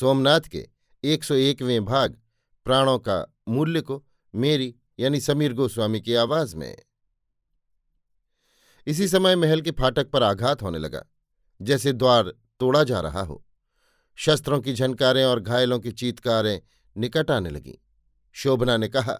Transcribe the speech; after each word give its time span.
सोमनाथ 0.00 0.40
के 0.40 0.68
101वें 1.04 1.84
भाग, 1.84 2.20
प्राणों 2.64 2.98
का 2.98 3.34
मूल्य 3.48 3.80
को 3.80 4.06
मेरी 4.34 4.76
यानी 4.98 5.20
समीर 5.20 5.52
गोस्वामी 5.52 6.00
की 6.00 6.14
आवाज़ 6.14 6.56
में। 6.56 6.78
इसी 8.86 9.08
समय 9.08 9.36
महल 9.36 9.60
के 9.60 9.70
फाटक 9.70 10.10
पर 10.10 10.22
आघात 10.22 10.62
होने 10.62 10.78
लगा, 10.78 11.04
जैसे 11.62 11.92
द्वार 11.92 12.34
तोड़ा 12.60 12.84
जा 12.84 13.00
रहा 13.00 13.20
हो। 13.20 13.46
शस्त्रों 14.14 14.60
की 14.60 14.72
झनकारें 14.72 15.24
और 15.24 15.40
घायलों 15.40 15.80
की 15.80 15.92
चीतकारें 15.92 16.62
निकट 16.96 17.30
आने 17.30 17.50
लगीं। 17.50 17.74
शोभना 18.32 18.76
ने 18.76 18.88
कहा, 18.88 19.18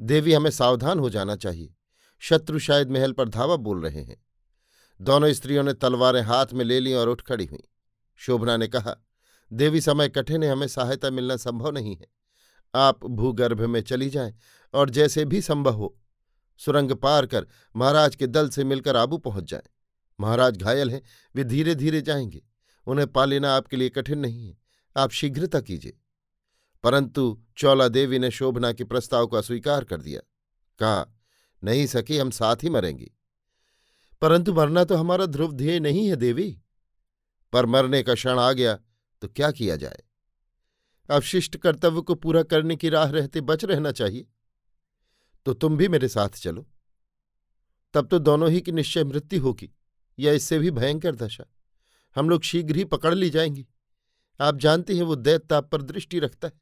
देवी, 0.00 0.32
हमें 0.32 0.50
सावधान 0.50 0.98
हो 0.98 1.10
जाना 1.10 1.36
चाहिए। 1.36 1.74
शत्रु 2.18 2.58
शायद 2.58 2.90
महल 2.90 3.12
पर 3.12 3.28
धावा 3.28 3.56
बोल 3.56 3.82
रहे 3.82 4.02
हैं। 4.02 4.24
दोनों 5.00 5.32
स्त्रियों 5.32 5.62
ने 5.62 5.72
तलवारें 5.72 6.22
हाथ 6.22 6.46
में 6.52 6.64
ले 6.64 6.80
ली 6.80 6.92
और 6.92 7.08
उठ 7.08 7.22
खड़ी 7.22 7.44
हुई। 7.44 7.62
शोभना 8.16 8.56
ने 8.56 8.68
कहा 8.68 8.96
देवी 9.52 9.80
समय 9.80 10.08
कठिन 10.08 10.42
है, 10.42 10.50
हमें 10.50 10.68
सहायता 10.68 11.10
मिलना 11.10 11.36
संभव 11.36 11.70
नहीं 11.70 11.96
है। 11.96 12.06
आप 12.74 13.06
भूगर्भ 13.06 13.60
में 13.60 13.80
चली 13.80 14.10
जाएँ 14.10 14.34
और 14.74 14.90
जैसे 14.90 15.24
भी 15.24 15.40
संभव 15.40 15.74
हो, 15.74 15.98
सुरंग 16.58 16.92
पार 16.92 17.26
कर 17.26 17.46
महाराज 17.76 18.16
के 18.16 18.26
दल 18.26 18.48
से 18.48 18.64
मिलकर 18.64 18.96
आबू 18.96 19.18
पहुँच 19.18 19.44
जाएँ। 19.44 19.70
महाराज 20.20 20.56
घायल 20.56 20.90
हैं, 20.90 21.02
वे 21.34 21.44
धीरे 21.44 21.74
धीरे 21.74 22.00
जाएँगे। 22.00 22.42
उन्हें 22.86 23.12
पा 23.12 23.24
लेना 23.24 23.54
आपके 23.54 23.76
लिए 23.76 23.88
कठिन 23.88 24.18
नहीं 24.18 24.46
है, 24.46 24.58
आप 24.96 25.10
शीघ्रता 25.10 25.60
कीजिए। 25.60 25.98
परंतु 26.82 27.42
चौला 27.56 27.88
देवी 27.88 28.18
ने 28.18 28.30
शोभना 28.30 28.72
के 28.72 28.84
प्रस्ताव 28.84 29.26
को 29.26 29.36
अस्वीकार 29.36 29.84
कर 29.84 30.02
दिया। 30.02 30.20
कहा, 30.78 31.18
नहीं 31.64 31.86
सकी 31.86 32.18
हम 32.18 32.30
साथ 32.30 32.56
ही 32.56 32.70
मरेंगी। 32.70 33.10
परंतु 34.22 34.54
मरना 34.54 34.84
तो 34.84 34.96
हमारा 34.96 35.26
ध्रुव 35.26 35.52
ध्येय 35.52 35.80
नहीं 35.80 36.08
है 36.08 36.16
देवी। 36.16 36.60
पर 37.52 37.66
मरने 37.66 38.02
का 38.02 38.14
क्षण 38.14 38.38
आ 38.38 38.52
गया 38.52 38.78
तो 39.22 39.28
क्या 39.28 39.50
किया 39.50 39.76
जाए? 39.76 39.98
अवशिष्ट 41.10 41.56
कर्तव्य 41.56 42.00
को 42.00 42.14
पूरा 42.14 42.42
करने 42.42 42.76
की 42.76 42.88
राह 42.88 43.10
रहते 43.10 43.40
बच 43.40 43.64
रहना 43.64 43.92
चाहिए। 43.92 44.26
तो 45.46 45.54
तुम 45.54 45.76
भी 45.76 45.88
मेरे 45.88 46.08
साथ 46.08 46.28
चलो। 46.28 46.68
तब 47.94 48.06
तो 48.06 48.18
दोनों 48.18 48.50
ही 48.50 48.60
की 48.60 48.72
निश्चय 48.72 49.04
मृत्यु 49.04 49.42
होगी, 49.42 49.70
या 50.18 50.32
इससे 50.32 50.58
भी 50.58 50.70
भयंकर 50.70 51.14
दशा। 51.14 51.44
हम 52.16 52.30
लोग 52.30 52.42
शीघ्र 52.42 52.76
ही 52.76 52.84
पकड़ 52.84 53.14
ली 53.14 53.30
जाएँगी। 53.30 53.66
आप 54.40 54.56
जानते 54.56 54.94
हैं 54.94 55.02
वो 55.02 55.16
दैत्य 55.16 55.54
आप 55.54 55.70
पर 55.70 55.82
दृष्टि 55.82 56.18
रखता 56.18 56.48
है। 56.48 56.60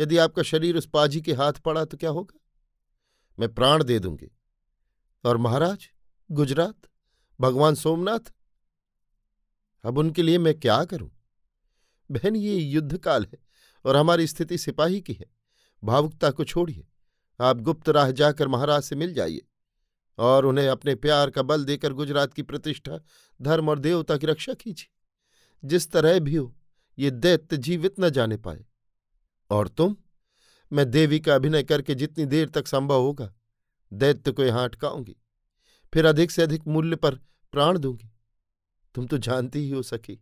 यदि 0.00 0.16
आपका 0.16 0.42
शरीर 0.42 0.76
उस 0.76 0.86
पाजी 0.86 1.20
के 1.20 1.32
हाथ 1.32 1.52
पड़ा 1.52 1.84
तो 1.84 1.96
क्या 1.96 2.10
होगा? 2.10 2.38
मैं 3.38 3.54
प्राण 3.54 3.84
दे 3.84 3.98
दूँगी। 3.98 4.30
और 5.24 5.36
महाराज, 5.36 5.90
गुजरात, 6.30 6.80
भगवान 7.40 7.74
सोमनाथ? 7.74 8.32
अब 9.84 9.98
उनके 9.98 10.22
लिए 10.22 10.38
मैं 10.38 10.60
क्या 10.60 10.84
करूँ? 10.84 11.21
बहन, 12.12 12.36
ये 12.36 12.54
युद्ध 12.56 12.98
काल 12.98 13.26
है 13.32 13.38
और 13.84 13.96
हमारी 13.96 14.26
स्थिति 14.26 14.58
सिपाही 14.58 15.00
की 15.00 15.12
है। 15.12 15.26
भावुकता 15.84 16.30
को 16.30 16.44
छोड़िए। 16.44 16.86
आप 17.40 17.60
गुप्त 17.60 17.88
राह 17.88 18.10
जाकर 18.10 18.48
महाराज 18.48 18.82
से 18.82 18.96
मिल 18.96 19.14
जाइए 19.14 19.42
और 20.18 20.46
उन्हें 20.46 20.68
अपने 20.68 20.94
प्यार 20.94 21.30
का 21.30 21.42
बल 21.42 21.64
देकर 21.64 21.92
गुजरात 21.92 22.34
की 22.34 22.42
प्रतिष्ठा, 22.42 23.00
धर्म 23.42 23.68
और 23.68 23.78
देवता 23.78 24.16
की 24.16 24.26
रक्षा 24.26 24.54
कीजिए। 24.54 24.92
जिस 25.64 25.90
तरह 25.90 26.18
भी 26.18 26.36
हो, 26.36 26.56
ये 26.98 27.10
दैत्य 27.10 27.56
जीवित 27.56 27.94
न 28.00 28.10
जाने 28.10 28.36
पाए। 28.36 28.66
और 29.50 29.68
तुम? 29.68 29.96
मैं 30.72 30.90
देवी 30.90 31.20
का 31.20 31.34
अभिनय 31.34 31.62
करके 31.62 31.94
जितनी 31.94 32.24
देर 32.24 32.48
तक 32.48 32.68
संभव 32.68 33.00
होगा, 33.00 33.34
दैत्य 33.92 34.32
को 34.32 34.44
यहाँ 34.44 34.64
अटकाऊँगी। 34.64 35.16
फिर 35.94 36.04
अधिक 36.04 36.30
से 36.30 36.42
अधिक 36.42 36.66
मूल्य 36.66 36.96
पर 36.96 37.14
प्राण 37.52 37.78
दूँगी। 37.78 38.12
तुम 38.94 39.06
तो 39.06 39.18
जानती 39.18 39.58
ही 39.58 39.70
हो 39.70 39.82
सकी 39.82 40.20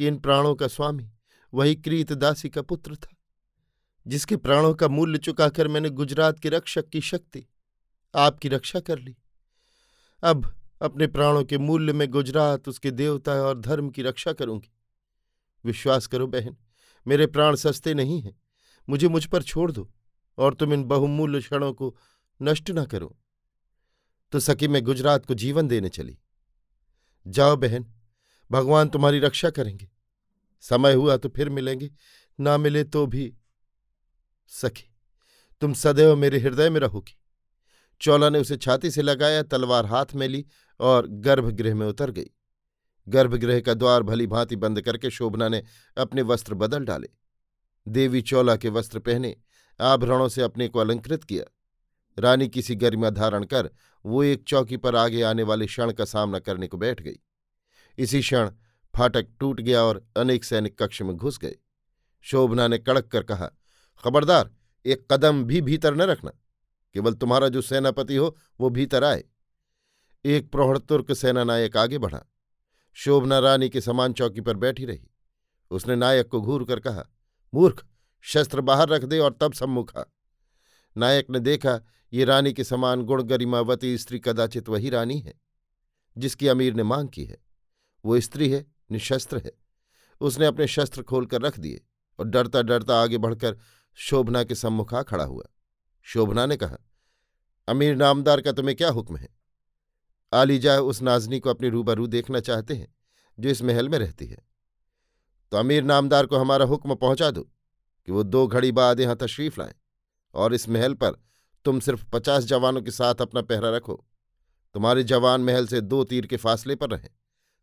कि 0.00 0.06
इन 0.06 0.16
प्राणों 0.16 0.54
का 0.54 0.66
स्वामी 0.68 1.12
वही 1.54 1.74
कृतदासी 1.74 2.48
का 2.48 2.62
पुत्र 2.62 2.96
था, 2.96 3.16
जिसके 4.06 4.36
प्राणों 4.36 4.74
का 4.74 4.88
मूल्य 4.88 5.18
चुकाकर 5.18 5.68
मैंने 5.68 5.90
गुजरात 5.90 6.38
के 6.38 6.48
रक्षक 6.48 6.88
की 6.88 7.00
शक्ति 7.00 7.46
आपकी 8.14 8.48
रक्षा 8.48 8.80
कर 8.80 8.98
ली। 8.98 9.16
अब 10.22 10.54
अपने 10.82 11.06
प्राणों 11.06 11.44
के 11.44 11.58
मूल्य 11.58 11.92
में 11.92 12.08
गुजरात, 12.10 12.68
उसके 12.68 12.90
देवता 12.90 13.32
और 13.32 13.60
धर्म 13.60 13.90
की 13.90 14.02
रक्षा 14.02 14.32
करूँगी। 14.32 14.72
विश्वास 15.64 16.06
करो 16.06 16.26
बहन, 16.26 16.56
मेरे 17.06 17.26
प्राण 17.26 17.56
सस्ते 17.56 17.94
नहीं 17.94 18.22
हैं, 18.22 18.40
मुझे 18.88 19.08
मुझ 19.08 19.24
पर 19.26 19.42
छोड़ 19.42 19.72
दो 19.72 19.90
और 20.38 20.54
तुम 20.54 20.72
इन 20.72 20.84
बहुमूल्य 20.84 21.40
क्षणों 21.40 21.72
को 21.72 21.96
नष्ट 22.42 22.70
न 22.70 22.84
करो। 22.84 23.16
तो 24.32 24.40
सकी 24.40 24.68
मैं 24.68 24.84
गुजरात 24.84 25.26
को 25.26 25.34
जीवन 25.34 25.68
देने 25.68 25.88
चली। 25.88 26.18
जाओ 27.26 27.56
बहन 27.56 27.94
भगवान 28.50 28.88
तुम्हारी 28.88 29.18
रक्षा 29.18 29.50
करेंगे। 29.50 29.88
समय 30.64 30.92
हुआ 30.92 31.16
तो 31.16 31.28
फिर 31.28 31.48
मिलेंगे, 31.48 31.90
ना 32.38 32.56
मिले 32.58 32.84
तो 32.84 33.06
भी 33.06 33.32
सखी, 34.50 34.84
तुम 35.62 35.72
सदैव 35.74 36.16
मेरे 36.16 36.38
हृदय 36.38 36.70
में 36.70 36.80
रहोगी। 36.80 37.16
चौला 38.00 38.28
ने 38.28 38.38
उसे 38.38 38.56
छाती 38.56 38.90
से 38.90 39.02
लगाया, 39.02 39.42
तलवार 39.42 39.86
हाथ 39.86 40.14
में 40.14 40.26
ली 40.28 40.44
और 40.80 41.06
गर्भगृह 41.08 41.74
में 41.74 41.86
उतर 41.86 42.10
गई। 42.10 42.30
गर्भगृह 43.06 43.60
का 43.60 43.74
द्वार 43.74 44.02
भली 44.02 44.26
भांति 44.26 44.56
बंद 44.56 44.80
करके 44.80 45.10
शोभना 45.10 45.48
ने 45.48 45.62
अपने 45.96 46.22
वस्त्र 46.22 46.54
बदल 46.54 46.84
डाले। 46.84 47.08
देवी 47.86 48.22
चौला 48.22 48.56
के 48.56 48.68
वस्त्र 48.68 48.98
पहने, 48.98 49.36
आभरणों 49.80 50.28
से 50.28 50.42
अपने 50.42 50.68
को 50.68 50.78
अलंकृत 50.78 51.24
किया। 51.24 51.44
रानी 52.18 52.48
किसी 52.48 52.74
गरिमा 52.74 53.10
धारण 53.10 53.44
कर, 53.44 53.70
वो 54.04 54.22
एक 54.22 54.42
चौकी 54.42 54.76
पर 54.76 54.96
आगे 54.96 55.22
आने 55.22 55.42
वाले 55.42 55.66
क्षण 55.66 55.92
का 55.92 56.04
सामना 56.04 56.38
करने 56.38 56.66
को 56.66 56.76
बैठ 56.76 57.00
गई। 57.02 57.18
इसी 57.98 58.20
क्षण 58.20 58.50
फाटक 58.96 59.26
टूट 59.40 59.60
गया 59.60 59.82
और 59.82 60.06
अनेक 60.16 60.44
सैनिक 60.44 60.82
कक्ष 60.82 61.02
में 61.02 61.16
घुस 61.16 61.38
गए। 61.38 61.56
शोभना 62.20 62.68
ने 62.68 62.78
कड़क 62.78 63.06
कर 63.06 63.22
कहा, 63.22 63.46
खबरदार, 64.04 64.54
एक 64.86 65.12
कदम 65.12 65.44
भी 65.44 65.60
भीतर 65.60 65.94
न 65.94 66.02
रखना। 66.02 66.30
केवल 66.94 67.14
तुम्हारा 67.14 67.48
जो 67.48 67.62
सेनापति 67.62 68.16
हो, 68.16 68.36
वो 68.60 68.70
भीतर 68.70 69.04
आए। 69.04 69.24
एक 70.24 70.52
प्रौढ़ 70.52 70.78
तुर्क 70.78 71.12
सेना 71.12 71.44
नायक 71.44 71.76
आगे 71.76 71.98
बढ़ा। 71.98 72.24
शोभना 72.94 73.38
रानी 73.38 73.68
के 73.68 73.80
समान 73.80 74.12
चौकी 74.12 74.40
पर 74.40 74.56
बैठी 74.56 74.84
रही। 74.84 75.10
उसने 75.70 75.96
नायक 75.96 76.28
को 76.28 76.40
घूर 76.40 76.64
कर 76.64 76.80
कहा, 76.80 77.04
मूर्ख, 77.54 77.86
शस्त्र 78.20 78.60
बाहर 78.60 78.88
रख 78.88 79.04
दे 79.04 79.18
और 79.18 79.38
तब 79.40 79.52
सम्मुखा 79.52 80.12
नायक 80.96 81.30
ने 81.30 81.40
देखा, 81.40 81.80
ये 82.12 82.24
रानी 82.24 82.52
के 82.52 82.64
समान 82.64 83.02
गुण 83.02 83.22
गरिमावती 83.22 83.98
स्त्री 83.98 84.18
कदाचित 84.18 84.68
वही 84.68 84.90
रानी 84.90 85.20
है, 85.20 85.34
जिसकी 86.18 86.48
अमीर 86.48 86.74
ने 86.74 86.82
मांग 86.82 87.08
की 87.08 87.24
है। 87.24 87.49
वो 88.04 88.20
स्त्री 88.20 88.50
है, 88.50 88.66
निशस्त्र 88.90 89.38
है। 89.38 89.52
उसने 90.20 90.46
अपने 90.46 90.66
शस्त्र 90.66 91.02
खोलकर 91.02 91.42
रख 91.42 91.58
दिए 91.58 91.84
और 92.18 92.24
डरता 92.24 92.62
डरता 92.62 93.02
आगे 93.02 93.18
बढ़कर 93.18 93.58
शोभना 93.94 94.44
के 94.44 94.54
सम्मुख 94.54 94.94
आ 94.94 95.02
खड़ा 95.02 95.24
हुआ। 95.24 95.44
शोभना 96.02 96.46
ने 96.46 96.56
कहा, 96.56 96.76
अमीर 97.68 97.96
नामदार 97.96 98.40
का 98.40 98.52
तुम्हें 98.52 98.76
क्या 98.76 98.90
हुक्म 98.90 99.16
है? 99.16 99.28
आलीजा 100.32 100.80
उस 100.80 101.02
नाजनी 101.02 101.40
को 101.40 101.50
अपनी 101.50 101.68
रूबरू 101.68 102.06
देखना 102.06 102.40
चाहते 102.40 102.74
हैं, 102.74 102.94
जो 103.40 103.48
इस 103.48 103.62
महल 103.62 103.88
में 103.88 103.98
रहती 103.98 104.26
है। 104.26 104.38
तो 105.50 105.56
अमीर 105.56 105.82
नामदार 105.82 106.26
को 106.26 106.36
हमारा 106.36 106.64
हुक्म 106.64 106.94
पहुँचा 106.94 107.30
दो 107.30 107.42
कि 108.06 108.12
वो 108.12 108.22
दो 108.22 108.46
घड़ी 108.46 108.72
बाद 108.72 109.00
यहाँ 109.00 109.16
तशरीफ़ 109.16 109.60
लाएँ 109.60 109.74
और 110.34 110.54
इस 110.54 110.68
महल 110.68 110.94
पर 110.94 111.10
तुम 111.64 111.80
सिर्फ़ 111.80 112.04
पचास 112.12 112.44
जवानों 112.44 112.82
के 112.82 112.90
साथ 112.90 113.14
अपना 113.14 113.42
पहरा 113.42 113.76
रखो। 113.76 114.06
तुम्हारे 114.74 115.04
जवान 115.04 115.40
महल 115.40 115.66
से 115.66 115.80
दो 115.80 116.04
तीर 116.04 116.26
के 116.26 116.36
फासले 116.36 116.74
पर 116.74 116.90
रहें। 116.90 117.08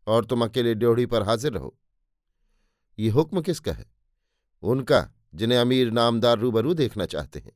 और 0.08 0.24
तुम 0.24 0.44
अकेले 0.44 0.74
ड्योढ़ी 0.74 1.06
पर 1.06 1.22
हाजिर 1.22 1.52
रहो। 1.52 1.78
ये 2.98 3.08
हुक्म 3.08 3.40
किसका 3.40 3.72
है? 3.72 3.86
उनका, 4.62 5.10
जिन्हें 5.34 5.58
अमीर 5.58 5.90
नामदार 5.90 6.38
रूबरू 6.38 6.74
देखना 6.74 7.06
चाहते 7.06 7.38
हैं। 7.38 7.52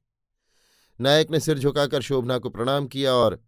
नायक 1.01 1.31
ने 1.31 1.41
सिर 1.41 1.59
झुकाकर 1.59 2.03
शोभना 2.03 2.39
को 2.39 2.51
प्रणाम 2.51 2.87
किया 2.87 3.13
और 3.13 3.45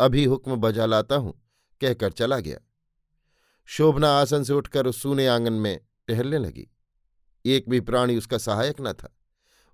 अभी 0.00 0.24
हुक्म 0.24 0.56
बजा 0.56 0.86
लाता 0.86 1.16
हूँ, 1.16 1.42
कहकर 1.80 2.12
चला 2.12 2.38
गया। 2.38 2.58
शोभना 3.66 4.08
आसन 4.08 4.42
से 4.42 4.52
उठकर 4.52 4.86
उस 4.86 5.02
सूने 5.02 5.26
आँगन 5.26 5.52
में 5.52 5.80
टहलने 6.08 6.38
लगी। 6.38 6.68
एक 7.46 7.68
भी 7.68 7.80
प्राणी 7.80 8.16
उसका 8.16 8.38
सहायक 8.38 8.76
न 8.80 8.92
था। 8.92 9.16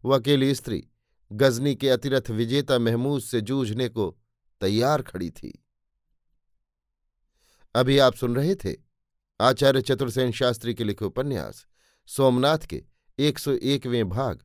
वह 0.05 0.19
अकेली 0.19 0.55
स्त्री, 0.55 0.89
गजनी 1.33 1.75
के 1.75 1.89
अतिरथ 1.89 2.31
विजेता 2.31 2.79
महमूद 2.79 3.23
से 3.23 3.41
जूझने 3.41 3.89
को 3.89 4.19
तैयार 4.61 5.03
खड़ी 5.03 5.31
थी। 5.31 5.66
अभी 7.77 7.99
आप 7.99 8.15
सुन 8.15 8.37
रहे 8.37 8.55
थे 8.55 8.75
आचार्य 9.41 9.81
चतुर्सेन 9.81 10.33
शास्त्री 10.33 10.75
के 10.75 10.85
लिखे 10.85 11.05
उपन्यास, 11.05 11.67
सोमनाथ 12.07 12.59
के 12.59 12.85
एक 13.19 13.39
सौ 13.39 13.53
एकवें 13.53 14.09
भाग, 14.09 14.39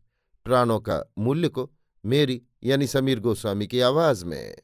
प्राणों 0.46 0.80
का 0.80 1.14
मूल्य 1.18 1.48
को 1.48 1.72
मेरी 2.06 2.42
यानी 2.64 2.88
समीर 2.88 3.20
गोस्वामी 3.20 3.68
की 3.68 3.80
आवाज़ 3.80 4.26
में। 4.26 4.56